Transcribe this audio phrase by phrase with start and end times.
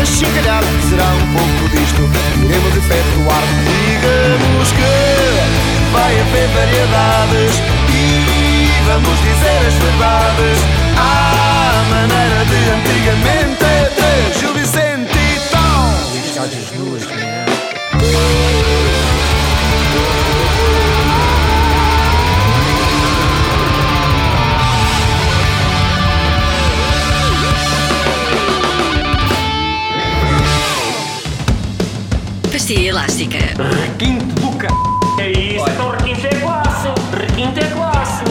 [0.00, 0.62] Mal dizer, achincalhar.
[0.88, 2.02] Será um pouco disto
[2.42, 3.42] iremos efetuar.
[3.64, 10.58] Digamos que vai haver variedades e vamos dizer as verdades
[10.96, 13.70] à maneira de antigamente.
[13.96, 15.20] De Gil Vicente
[16.32, 18.69] Charges nuas, man.
[32.70, 33.38] Pastilha elástica.
[33.38, 34.68] Requinte do c...
[35.20, 36.88] É isso, então requinte é classe.
[37.18, 38.29] Requinte é classe.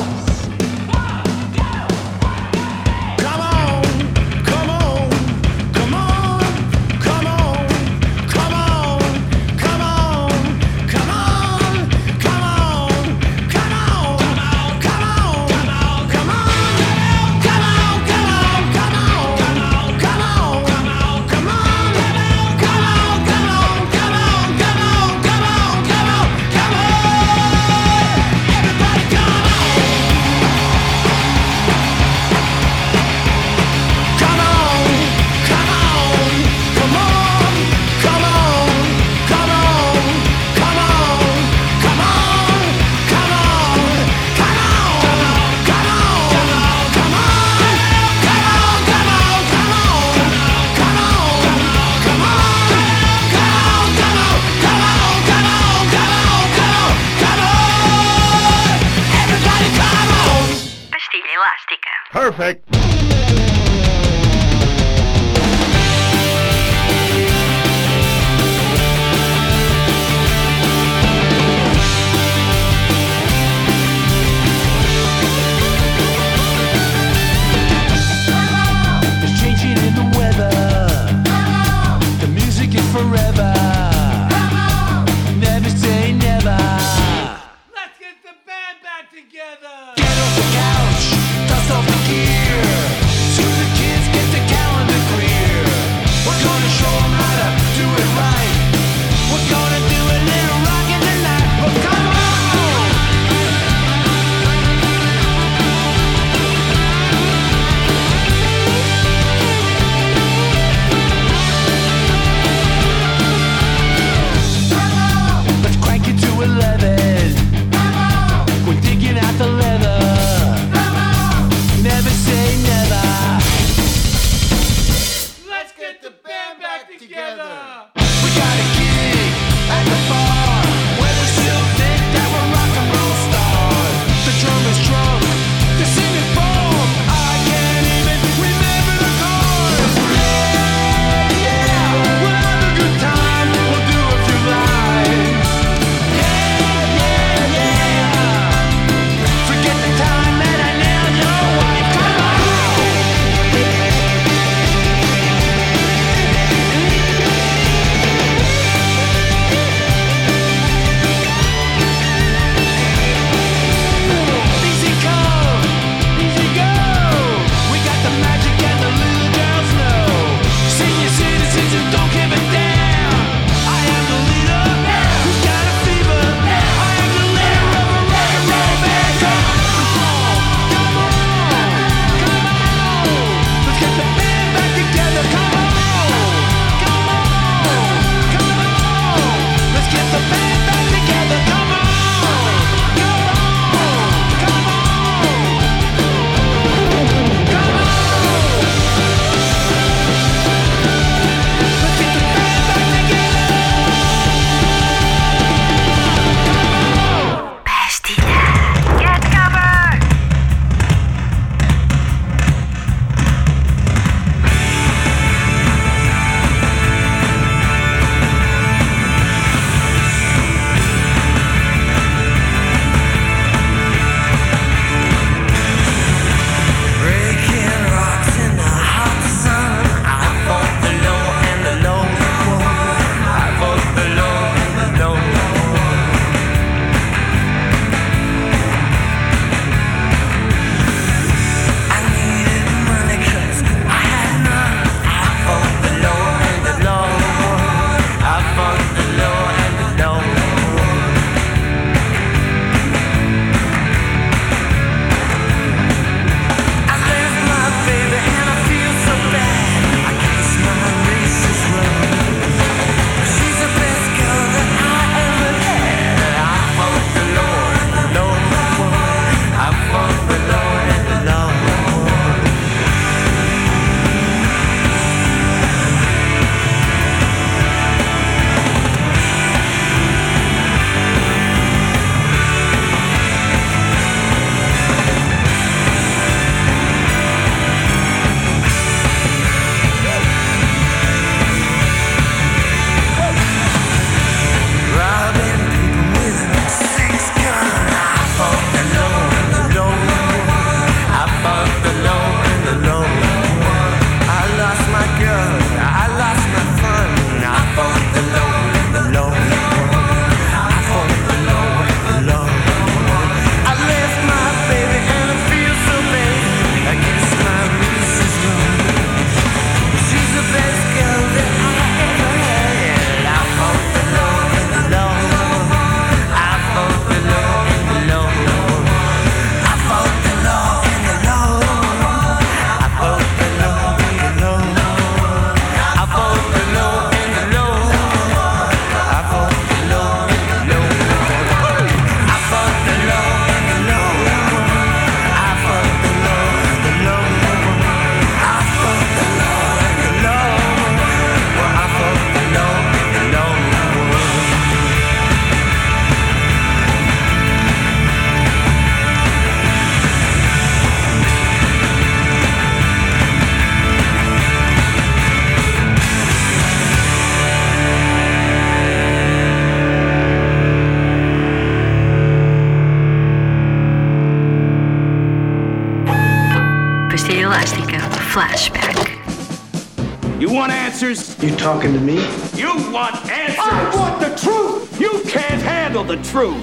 [381.80, 382.20] talking to me.
[382.60, 383.58] You want answers.
[383.58, 385.00] I want the truth.
[385.00, 386.60] You can't handle the truth.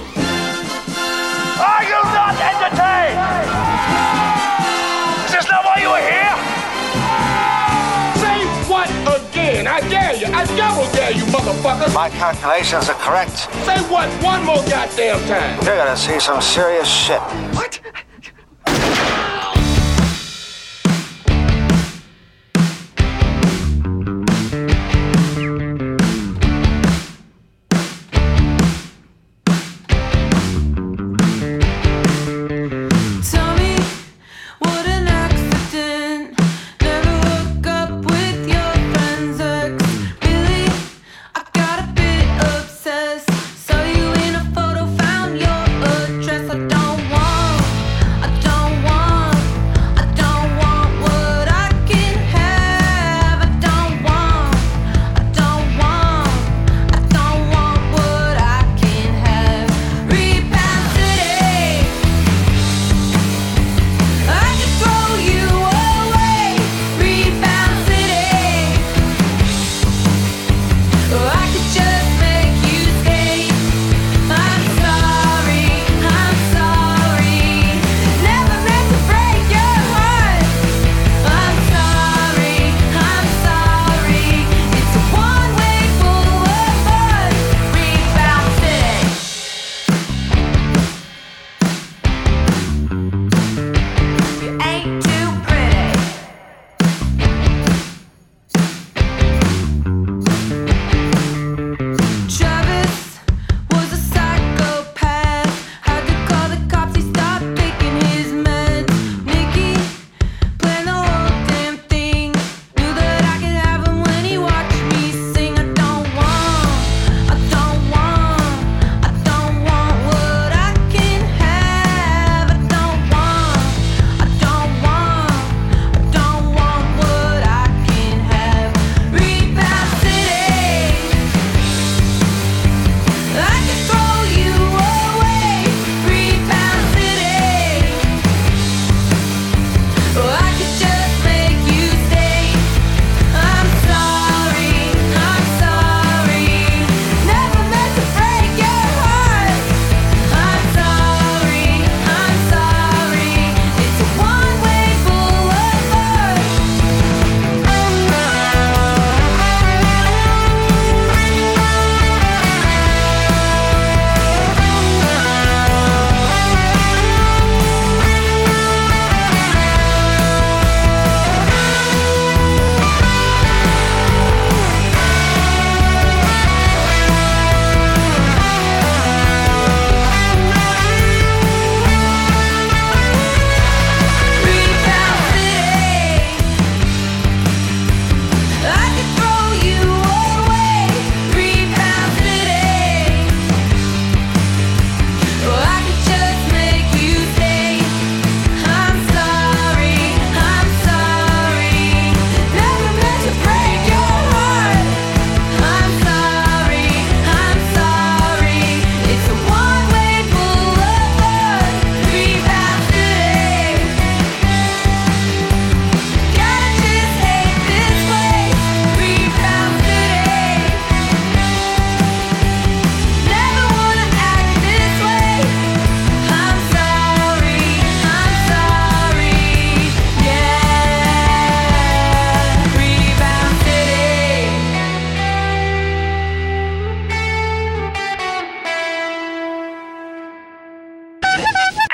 [1.57, 3.17] Are you not entertained?
[5.25, 6.37] Is this not why you were here?
[8.21, 9.65] Say what again?
[9.65, 10.27] I dare you.
[10.27, 11.91] I double dare you, motherfucker.
[11.95, 13.49] My calculations are correct.
[13.65, 15.57] Say what one more goddamn time.
[15.65, 17.21] You're gonna see some serious shit.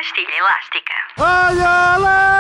[0.04, 0.94] pastilha elástica.
[1.18, 2.33] Olha lá!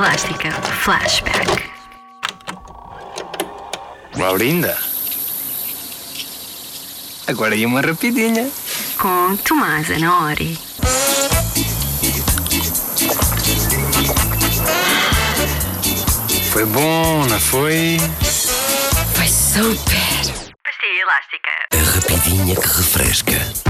[0.00, 0.50] Elástica
[0.82, 1.70] Flashback.
[4.16, 4.74] Laurinda.
[7.26, 8.50] Agora ia uma rapidinha.
[8.96, 10.58] Com Tomás Anaori.
[16.50, 17.98] Foi bom, não foi?
[19.12, 19.84] Foi super.
[20.64, 21.50] Pastilha elástica.
[21.74, 23.69] A rapidinha que refresca.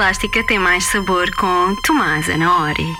[0.00, 2.99] elástica tem mais sabor com Tomás Anaori.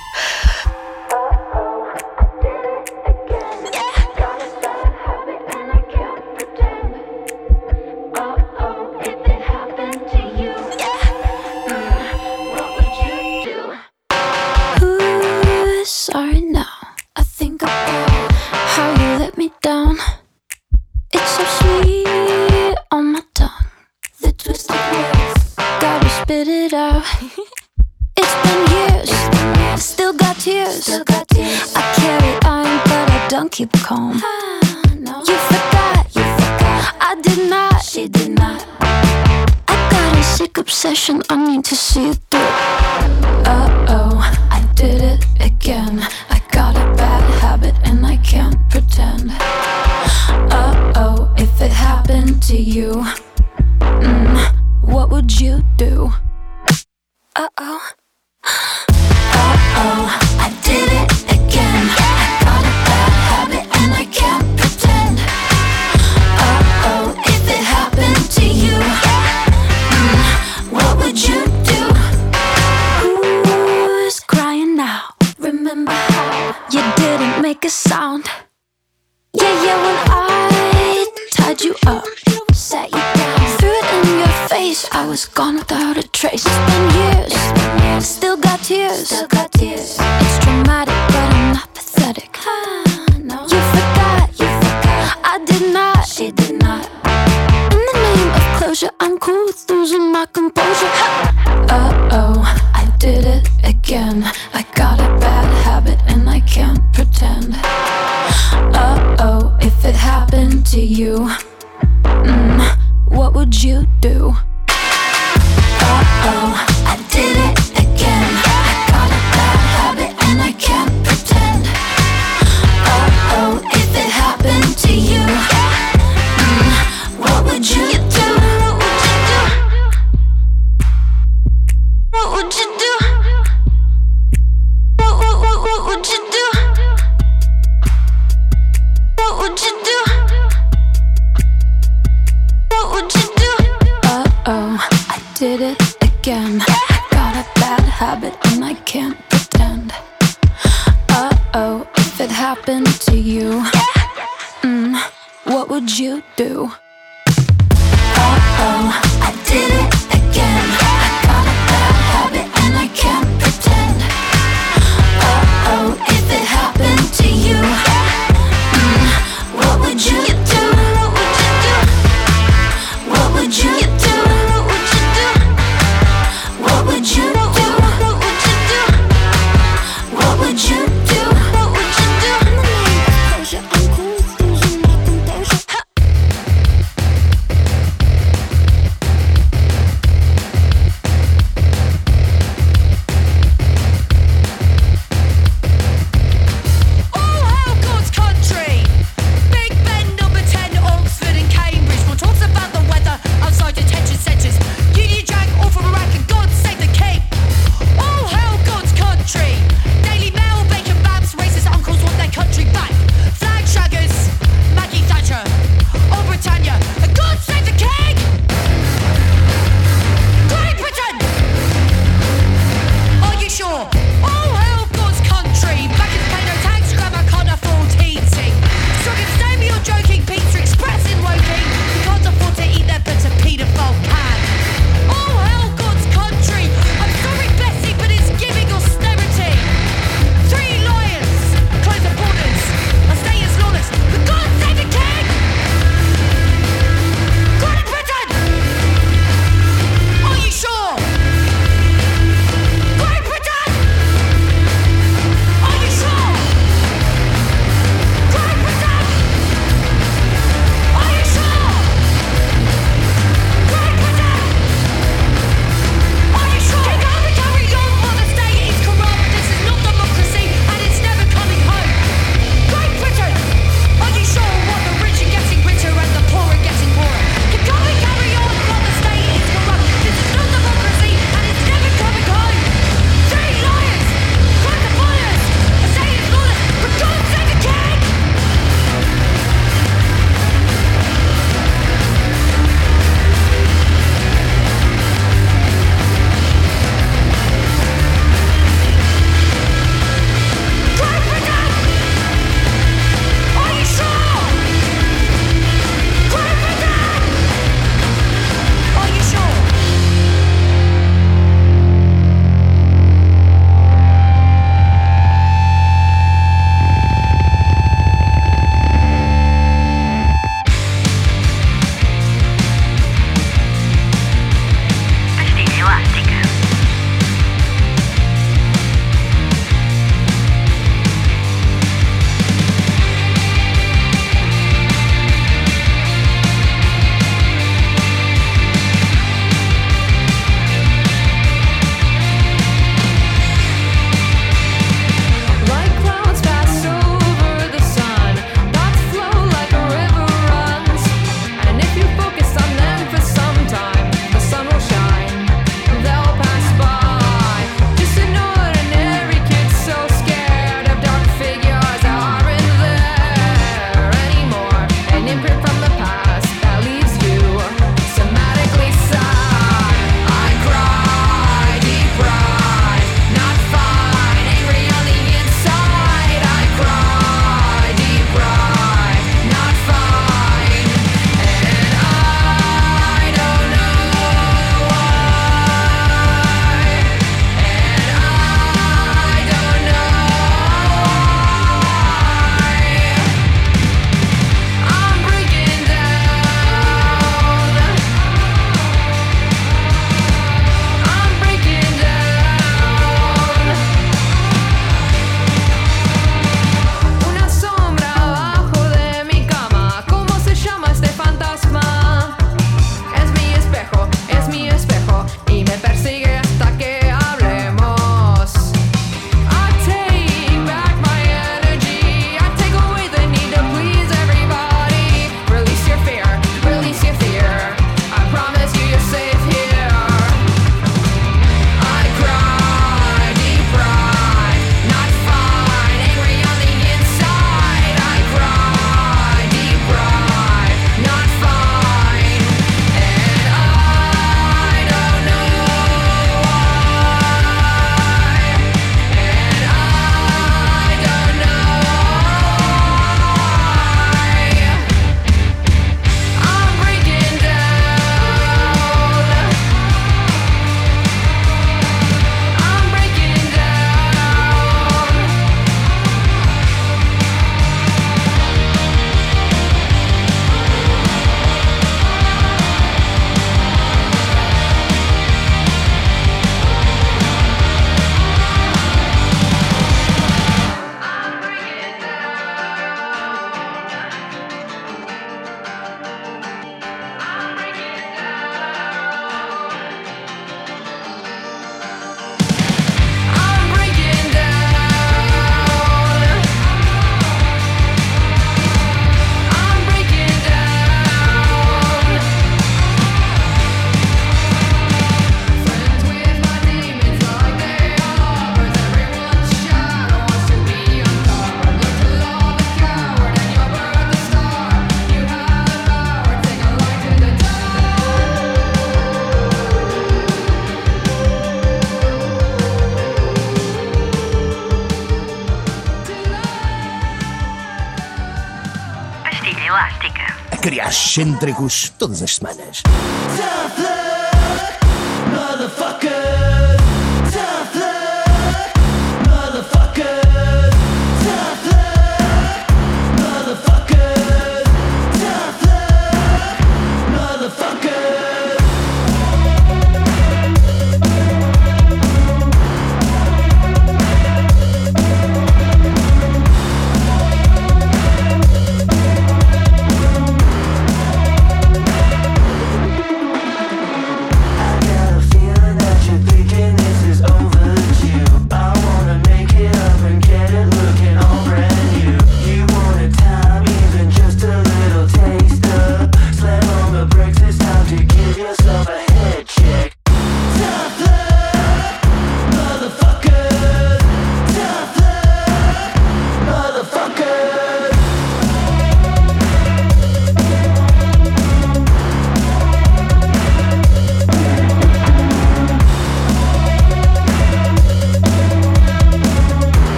[531.10, 532.82] Excêntricos todas as semanas.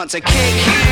[0.00, 0.89] Want to kick.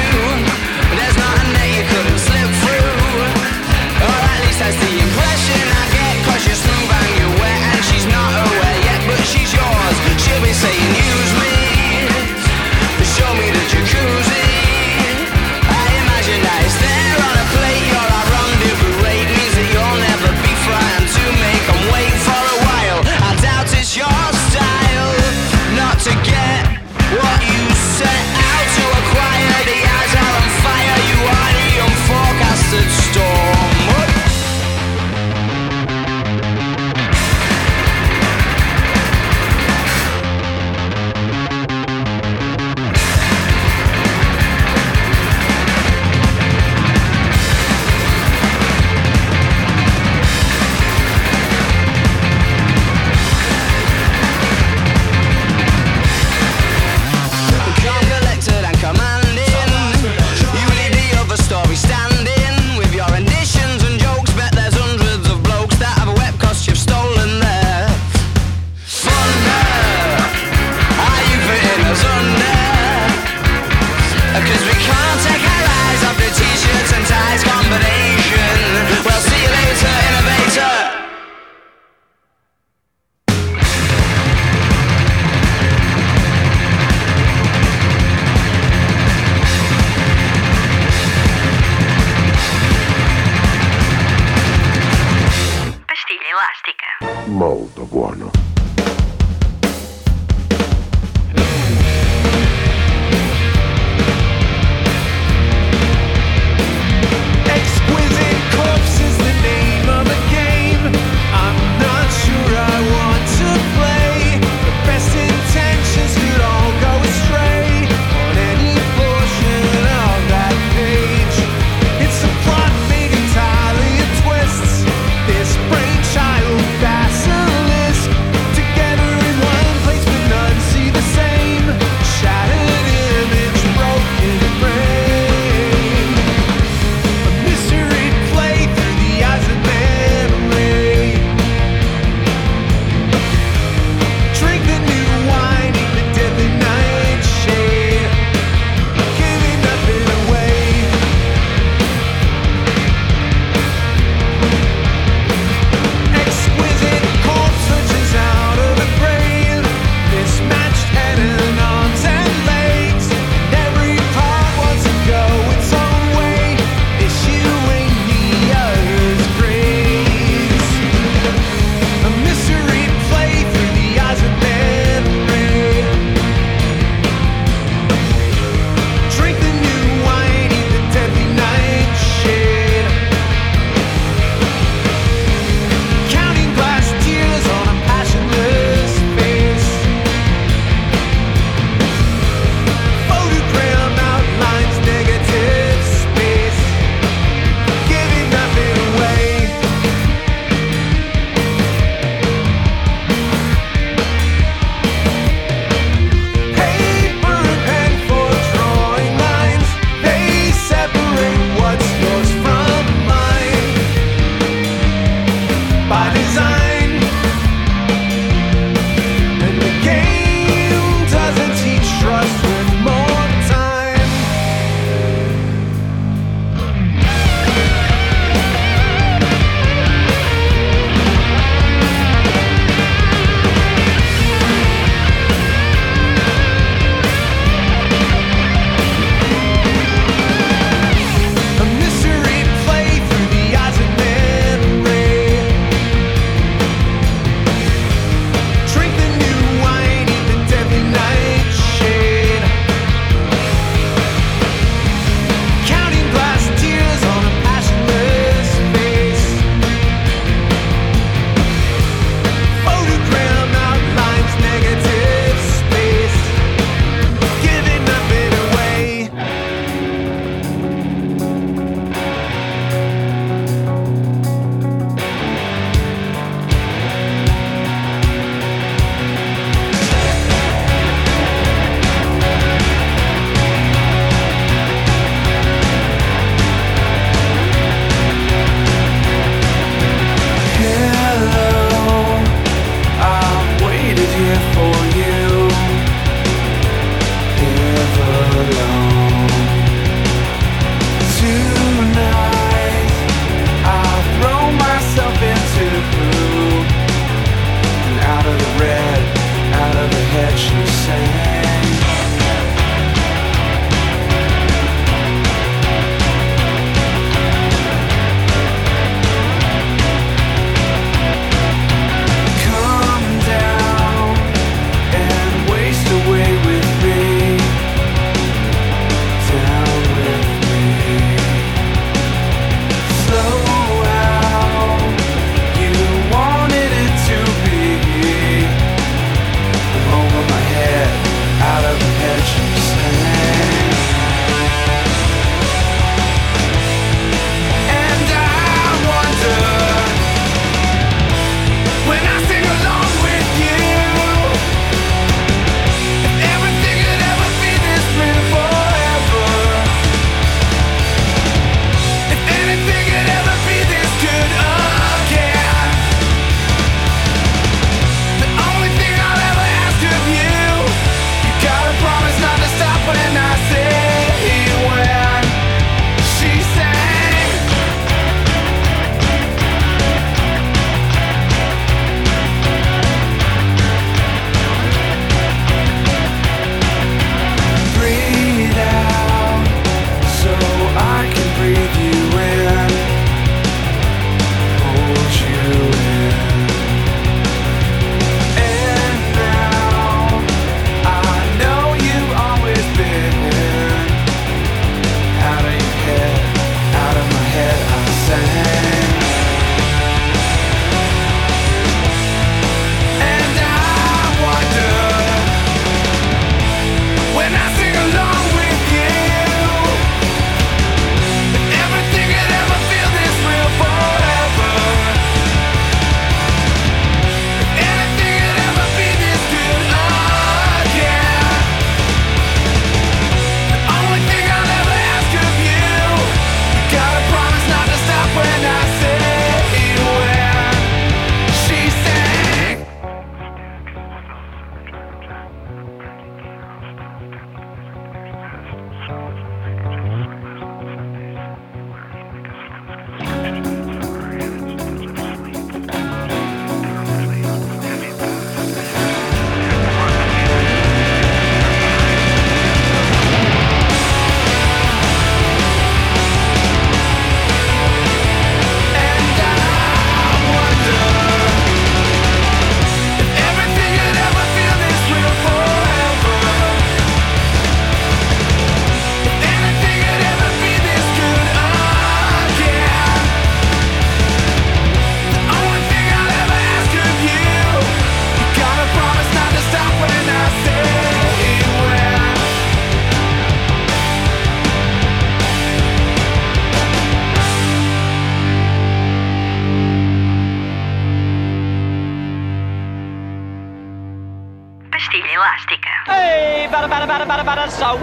[507.29, 507.76] para sa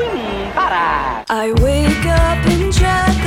[0.56, 1.24] para.
[1.30, 3.25] I wake up in Japan.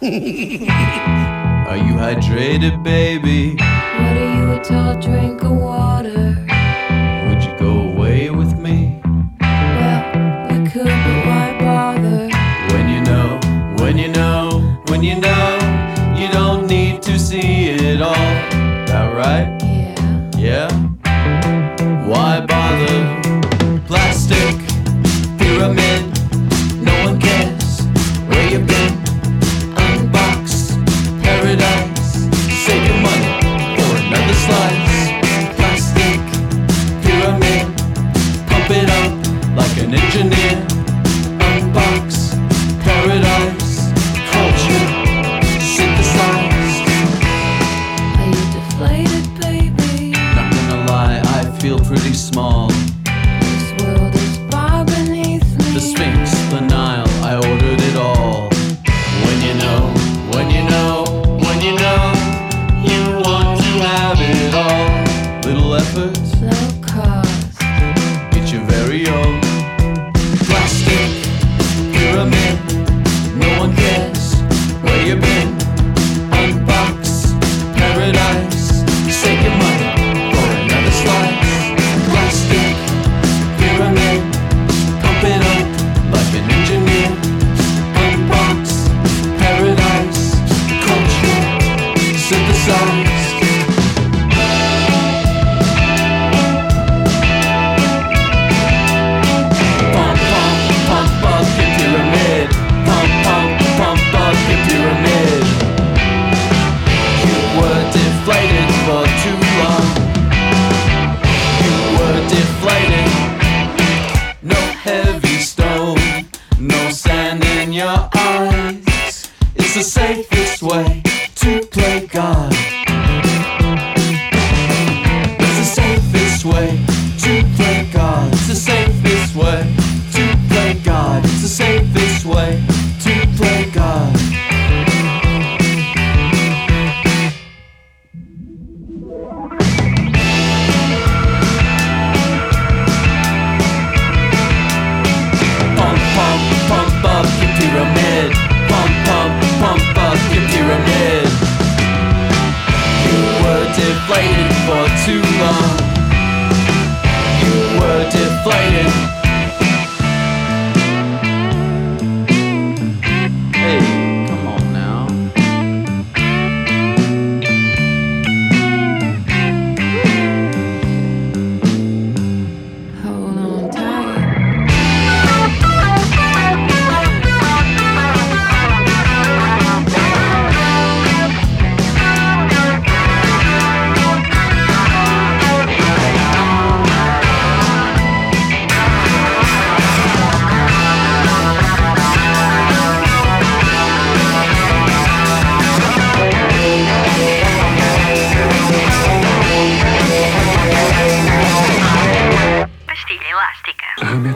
[0.00, 3.56] Are you hydrated, baby?
[3.56, 5.41] What are you a tall drink?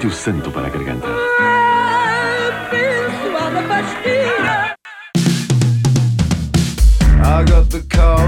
[0.08, 1.06] garganta.
[7.24, 8.18] I got the call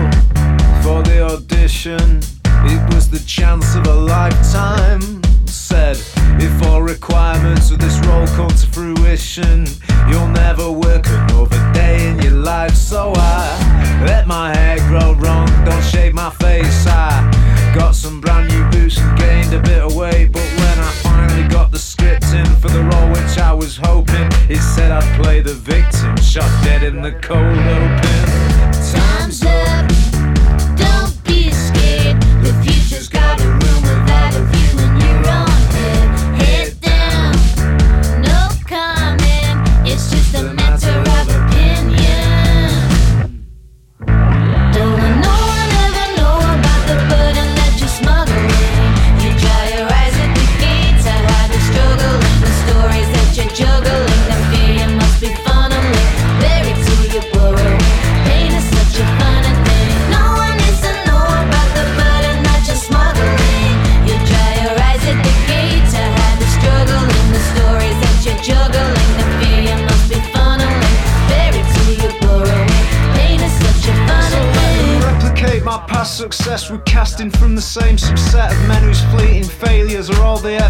[0.83, 2.21] for the audition.
[2.65, 5.23] It was the chance of a lifetime.
[5.47, 5.97] Said,
[6.41, 9.67] if all requirements of this role come to fruition,
[10.09, 12.75] you'll never work another day in your life.
[12.75, 16.87] So I let my hair grow long, don't shave my face.
[16.87, 20.48] I got some brand new boots and gained a bit of weight, but
[23.59, 24.29] was hoping.
[24.49, 28.69] It said I'd play the victim, shot dead in the cold open.
[28.93, 29.08] Time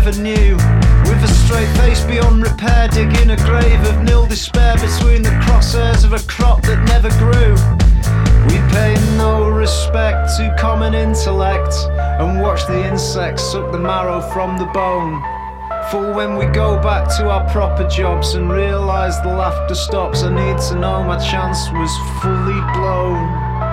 [0.08, 0.56] never knew.
[1.04, 6.04] With a straight face beyond repair, digging a grave of nil despair between the crosshairs
[6.04, 7.52] of a crop that never grew.
[8.48, 11.74] We pay no respect to common intellect
[12.20, 15.22] and watch the insects suck the marrow from the bone.
[15.90, 20.30] For when we go back to our proper jobs and realise the laughter stops, I
[20.30, 21.92] need to know my chance was
[22.22, 23.67] fully blown.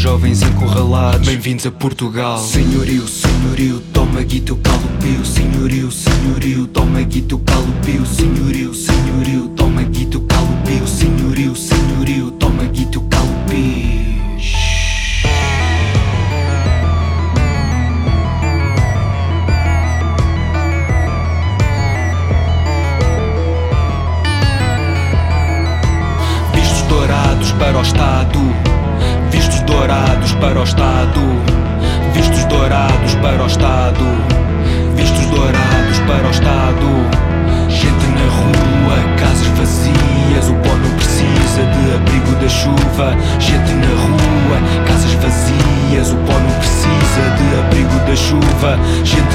[0.00, 1.28] jovens encurralados.
[1.28, 2.38] Bem-vindos a Portugal.
[2.38, 4.56] Senhorio, senhorio, toma aqui teu
[5.26, 9.48] Senhorio, senhorio, toma aqui teu calopio Senhorio, senhorio,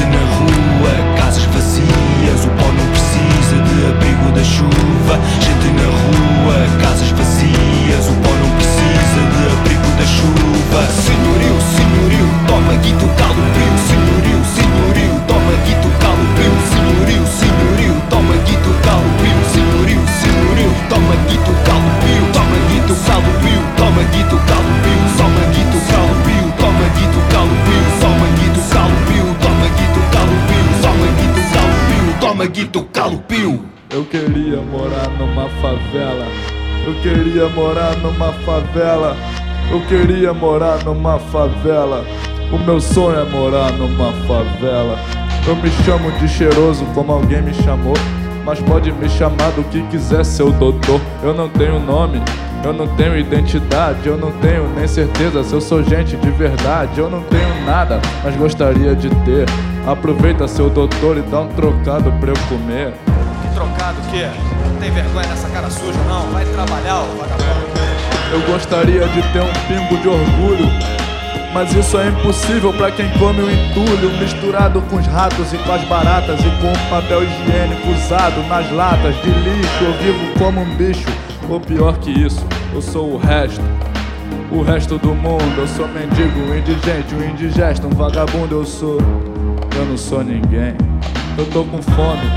[0.07, 5.19] na rua, casas vazias, o pó não precisa de abrigo da chuva.
[5.41, 10.85] Gente na rua, casas vazias, o pó não precisa de abrigo da chuva.
[11.01, 13.24] Senhorio, senhorio, toma guito, calo,
[35.75, 36.25] favela.
[36.85, 39.15] Eu queria morar numa favela.
[39.71, 42.05] Eu queria morar numa favela.
[42.51, 44.97] O meu sonho é morar numa favela.
[45.47, 47.95] Eu me chamo de cheiroso como alguém me chamou.
[48.45, 51.01] Mas pode me chamar do que quiser, seu doutor.
[51.23, 52.21] Eu não tenho nome,
[52.63, 56.99] eu não tenho identidade, eu não tenho nem certeza se eu sou gente de verdade.
[56.99, 59.47] Eu não tenho nada, mas gostaria de ter.
[59.87, 62.93] Aproveita, seu doutor, e dá um trocado pra eu comer.
[63.41, 64.54] Que trocado o quê?
[64.75, 66.23] Não tem vergonha nessa cara suja, não?
[66.33, 67.45] Vai trabalhar, ô vagabundo.
[68.29, 70.69] Eu gostaria de ter um pingo de orgulho.
[71.53, 75.71] Mas isso é impossível pra quem come o entulho misturado com os ratos e com
[75.71, 79.83] as baratas e com o papel higiênico usado nas latas de lixo.
[79.85, 81.07] Eu vivo como um bicho,
[81.47, 83.63] ou pior que isso, eu sou o resto.
[84.51, 88.97] O resto do mundo, eu sou mendigo, indigente, um indigesto, um vagabundo, eu sou.
[89.77, 90.75] Eu não sou ninguém.
[91.37, 92.29] Eu tô com fome,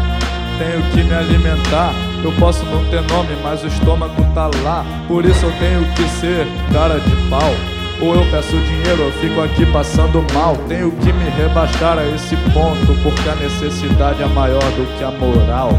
[0.56, 2.07] tenho que me alimentar.
[2.24, 4.84] Eu posso não ter nome, mas o estômago tá lá.
[5.06, 7.52] Por isso eu tenho que ser cara de pau.
[8.00, 10.56] Ou eu peço dinheiro, eu fico aqui passando mal.
[10.68, 15.10] Tenho que me rebaixar a esse ponto, porque a necessidade é maior do que a
[15.10, 15.70] moral.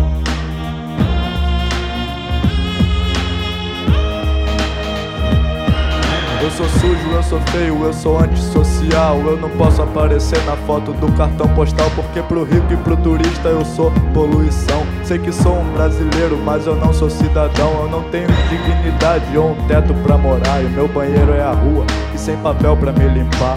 [6.49, 9.19] Eu sou sujo, eu sou feio, eu sou antissocial.
[9.19, 13.49] Eu não posso aparecer na foto do cartão postal, porque pro rico e pro turista
[13.49, 14.83] eu sou poluição.
[15.03, 17.83] Sei que sou um brasileiro, mas eu não sou cidadão.
[17.83, 20.63] Eu não tenho dignidade ou um teto pra morar.
[20.63, 21.85] E meu banheiro é a rua,
[22.15, 23.55] e sem papel pra me limpar.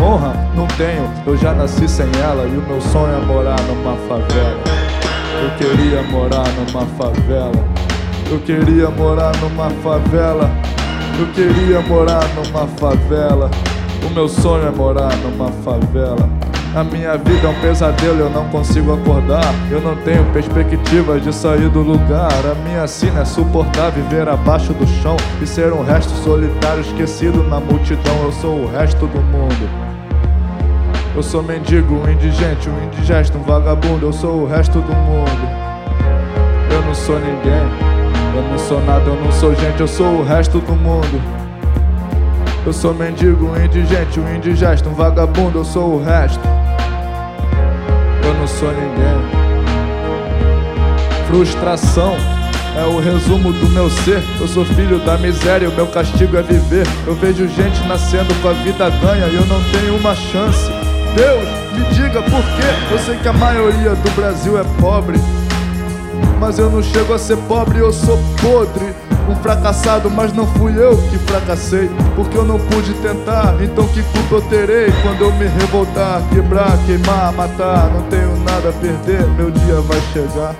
[0.00, 2.42] Honra, não tenho, eu já nasci sem ela.
[2.42, 4.64] E o meu sonho é morar numa favela.
[5.40, 7.64] Eu queria morar numa favela.
[8.28, 10.50] Eu queria morar numa favela.
[11.18, 13.50] Eu queria morar numa favela.
[14.04, 16.28] O meu sonho é morar numa favela.
[16.74, 19.54] A minha vida é um pesadelo, eu não consigo acordar.
[19.70, 22.32] Eu não tenho perspectiva de sair do lugar.
[22.50, 27.42] A minha sina é suportar viver abaixo do chão e ser um resto solitário esquecido
[27.44, 28.22] na multidão.
[28.24, 29.68] Eu sou o resto do mundo.
[31.14, 34.06] Eu sou mendigo, um indigente, um indigesto, um vagabundo.
[34.06, 35.48] Eu sou o resto do mundo.
[36.70, 37.91] Eu não sou ninguém.
[38.34, 41.20] Eu não sou nada, eu não sou gente, eu sou o resto do mundo.
[42.64, 46.40] Eu sou mendigo, indigente, um indigesto, um vagabundo, eu sou o resto.
[48.24, 49.42] Eu não sou ninguém.
[51.26, 52.16] Frustração
[52.76, 54.22] é o resumo do meu ser.
[54.40, 56.86] Eu sou filho da miséria, o meu castigo é viver.
[57.06, 60.70] Eu vejo gente nascendo com a vida ganha e eu não tenho uma chance.
[61.14, 62.92] Deus, me diga por quê?
[62.92, 65.18] Eu sei que a maioria do Brasil é pobre.
[66.42, 68.92] Mas eu não chego a ser pobre, eu sou podre.
[69.28, 71.88] Um fracassado, mas não fui eu que fracassei.
[72.16, 76.76] Porque eu não pude tentar, então que culpa eu terei quando eu me revoltar, quebrar,
[76.84, 77.88] queimar, matar?
[77.92, 80.56] Não tenho nada a perder, meu dia vai chegar.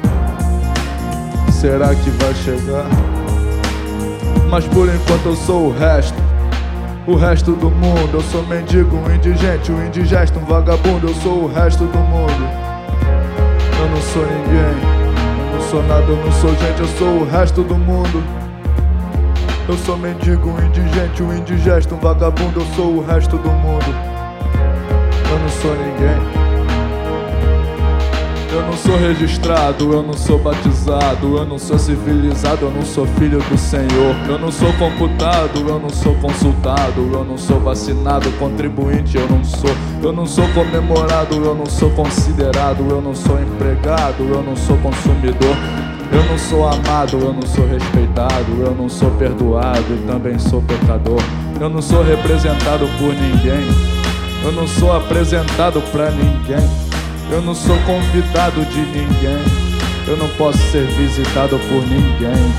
[1.50, 2.86] Será que vai chegar?
[4.48, 6.16] Mas por enquanto eu sou o resto.
[7.08, 11.42] O resto do mundo, eu sou mendigo, um indigente, um indigesto, um vagabundo, eu sou
[11.42, 12.48] o resto do mundo.
[13.80, 15.01] Eu não sou ninguém
[15.72, 18.22] sou nada, eu não sou gente, eu sou o resto do mundo.
[19.66, 23.86] Eu sou mendigo, um indigente, um indigesto, um vagabundo, eu sou o resto do mundo.
[25.30, 26.41] Eu não sou ninguém.
[28.52, 33.06] Eu não sou registrado, eu não sou batizado, eu não sou civilizado, eu não sou
[33.06, 34.14] filho do Senhor.
[34.28, 39.42] Eu não sou computado, eu não sou consultado, eu não sou vacinado, contribuinte eu não
[39.42, 39.70] sou.
[40.02, 44.76] Eu não sou comemorado, eu não sou considerado, eu não sou empregado, eu não sou
[44.76, 45.56] consumidor.
[46.12, 50.60] Eu não sou amado, eu não sou respeitado, eu não sou perdoado e também sou
[50.60, 51.22] pecador.
[51.58, 53.66] Eu não sou representado por ninguém,
[54.44, 56.91] eu não sou apresentado pra ninguém.
[57.32, 59.42] Eu não sou convidado de ninguém.
[60.06, 62.52] Eu não posso ser visitado por ninguém.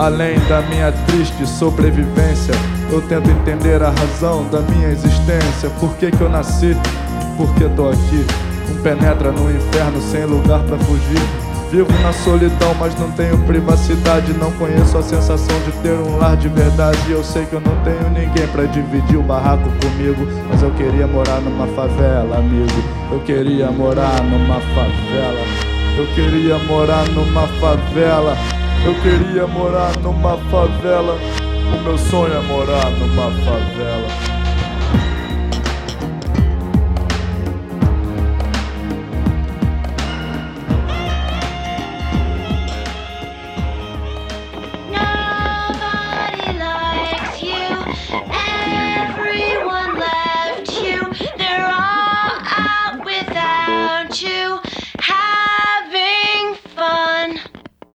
[0.00, 2.52] Além da minha triste sobrevivência,
[2.90, 5.70] eu tento entender a razão da minha existência.
[5.78, 6.76] Por que, que eu nasci?
[7.36, 8.26] Por que tô aqui?
[8.68, 11.45] Um penetra no inferno sem lugar pra fugir.
[11.70, 14.32] Vivo na solidão, mas não tenho privacidade.
[14.34, 17.10] Não conheço a sensação de ter um lar de verdade.
[17.10, 20.26] Eu sei que eu não tenho ninguém pra dividir o barraco comigo.
[20.48, 22.72] Mas eu queria morar numa favela, amigo.
[23.10, 25.44] Eu queria morar numa favela.
[25.98, 28.36] Eu queria morar numa favela.
[28.84, 31.18] Eu queria morar numa favela.
[31.74, 34.25] O meu sonho é morar numa favela.